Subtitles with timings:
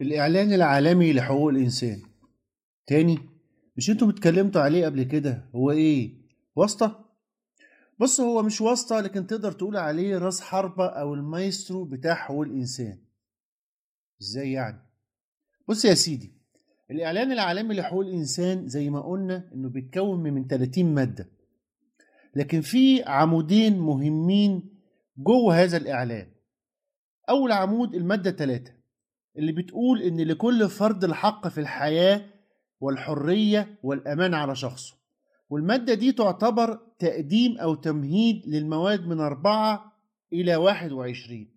[0.00, 2.02] الإعلان العالمي لحقوق الإنسان.
[2.86, 3.18] تاني
[3.76, 6.14] مش أنتوا اتكلمتوا عليه قبل كده؟ هو إيه؟
[6.56, 7.06] واسطة؟
[7.98, 12.98] بص هو مش واسطة لكن تقدر تقول عليه راس حربة أو المايسترو بتاع حقوق الإنسان.
[14.22, 14.78] إزاي يعني؟
[15.68, 16.32] بص يا سيدي
[16.90, 21.28] الإعلان العالمي لحقوق الإنسان زي ما قلنا إنه بيتكون من 30 مادة.
[22.34, 24.62] لكن في عمودين مهمين
[25.18, 26.26] جوه هذا الإعلان.
[27.28, 28.72] أول عمود المادة 3
[29.38, 32.24] اللي بتقول إن لكل فرد الحق في الحياة
[32.80, 34.94] والحرية والأمان على شخصه.
[35.50, 39.92] والمادة دي تعتبر تقديم أو تمهيد للمواد من أربعة
[40.32, 41.48] إلى واحد وعشرين.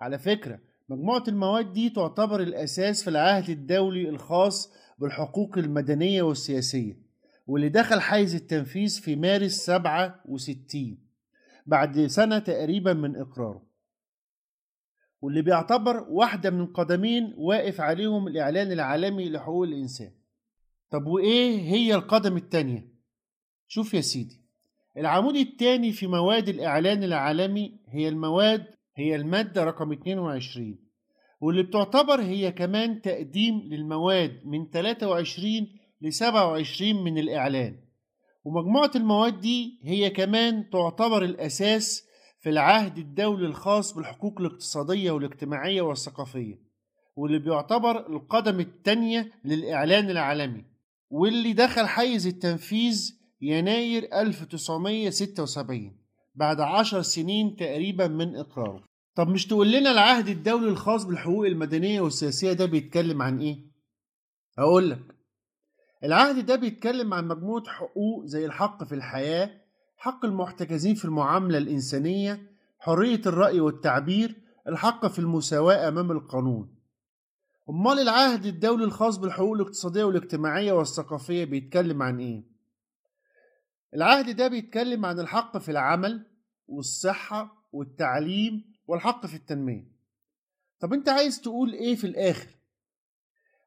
[0.00, 0.58] على فكرة
[0.88, 6.98] مجموعة المواد دي تعتبر الأساس في العهد الدولي الخاص بالحقوق المدنية والسياسية
[7.46, 10.98] واللي دخل حيز التنفيذ في مارس 67
[11.66, 13.62] بعد سنة تقريبا من إقراره.
[15.22, 20.10] واللي بيعتبر واحدة من قدمين واقف عليهم الإعلان العالمي لحقوق الإنسان
[20.90, 22.88] طب وإيه هي القدم التانية؟
[23.68, 24.40] شوف يا سيدي
[24.96, 28.66] العمود الثاني في مواد الإعلان العالمي هي المواد
[28.96, 30.78] هي المادة رقم 22
[31.40, 35.68] واللي بتعتبر هي كمان تقديم للمواد من 23
[36.00, 37.76] ل 27 من الإعلان
[38.44, 42.08] ومجموعة المواد دي هي كمان تعتبر الأساس
[42.42, 46.58] في العهد الدولي الخاص بالحقوق الاقتصادية والاجتماعية والثقافية
[47.16, 50.64] واللي بيعتبر القدم الثانية للإعلان العالمي
[51.10, 55.96] واللي دخل حيز التنفيذ يناير 1976
[56.34, 62.00] بعد عشر سنين تقريبا من إقراره طب مش تقول لنا العهد الدولي الخاص بالحقوق المدنية
[62.00, 63.58] والسياسية ده بيتكلم عن إيه؟
[64.58, 65.14] أقول لك
[66.04, 69.61] العهد ده بيتكلم عن مجموعة حقوق زي الحق في الحياة
[70.02, 74.36] حق المحتجزين في المعاملة الإنسانية حرية الرأي والتعبير
[74.68, 76.74] الحق في المساواة أمام القانون.
[77.70, 82.44] أمال العهد الدولي الخاص بالحقوق الاقتصادية والاجتماعية والثقافية بيتكلم عن إيه؟
[83.94, 86.26] العهد ده بيتكلم عن الحق في العمل
[86.68, 89.92] والصحة والتعليم والحق في التنمية.
[90.80, 92.48] طب أنت عايز تقول إيه في الآخر؟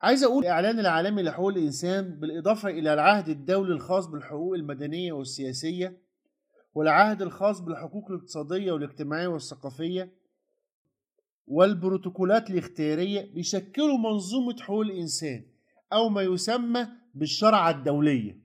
[0.01, 6.04] عايز أقول الاعلان العالمي لحقوق الإنسان بالإضافة إلى العهد الدولي الخاص بالحقوق المدنية والسياسية
[6.75, 10.11] والعهد الخاص بالحقوق الاقتصادية والاجتماعية والثقافية
[11.47, 15.45] والبروتوكولات الاختيارية بيشكلوا منظومة حقوق الإنسان
[15.93, 18.39] أو ما يسمى بالشرعة الدولية.